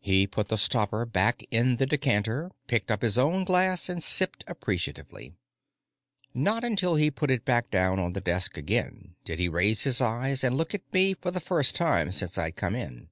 [0.00, 4.42] He put the stopper back in the decanter, picked up his own glass and sipped
[4.46, 5.36] appreciatively.
[6.32, 10.00] Not until he put it back down on the desk again did he raise his
[10.00, 13.10] eyes and look at me for the first time since I'd come in.